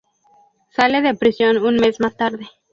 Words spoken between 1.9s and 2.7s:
más tarde.